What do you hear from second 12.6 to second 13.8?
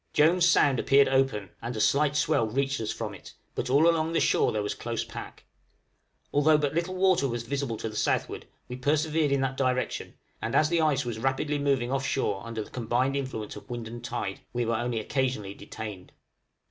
the combined influence of